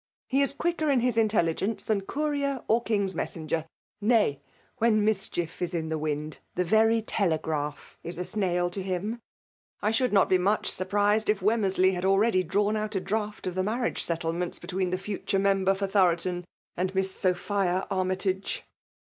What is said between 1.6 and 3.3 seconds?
than eomner or king's